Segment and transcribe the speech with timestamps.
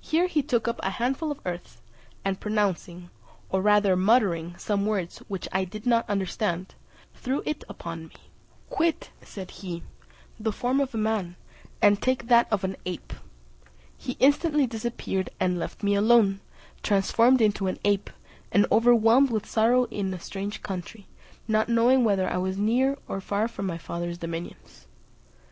[0.00, 1.82] Here he took up a handful of earth,
[2.24, 3.10] and pronouncing,
[3.48, 6.76] or rather muttering, some words which I did not understand,
[7.16, 8.14] threw it upon me.
[8.68, 9.82] "Quit," said he,
[10.38, 11.34] "the form of a man,
[11.82, 13.12] and take that of an ape."
[13.98, 16.38] He instantly disappeared, and left me alone,
[16.84, 18.08] transformed into an ape,
[18.52, 21.08] and overwhelmed with sorrow in a strange country,
[21.48, 24.86] not knowing whether I was near or far from my father's dominions.